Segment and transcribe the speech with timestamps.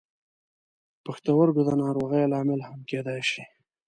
[0.03, 0.03] د
[1.05, 3.43] پښتورګو د ناروغیو لامل هم کیدای شي.